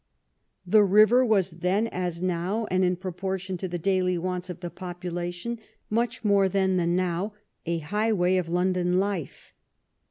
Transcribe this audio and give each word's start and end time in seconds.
The 0.65 0.83
river 0.83 1.23
was 1.23 1.51
then 1.51 1.85
as 1.89 2.23
now, 2.23 2.65
and, 2.71 2.83
in 2.83 2.95
proportion 2.95 3.55
to 3.57 3.67
the 3.67 3.77
daily 3.77 4.17
wants 4.17 4.49
of 4.49 4.61
the 4.61 4.71
population, 4.71 5.59
much 5.91 6.25
more 6.25 6.49
then 6.49 6.77
than 6.77 6.95
now, 6.95 7.33
a 7.67 7.77
highway 7.77 8.37
of 8.37 8.49
London 8.49 8.97
life. 8.99 9.53